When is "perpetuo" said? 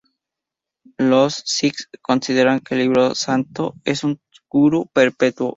4.91-5.49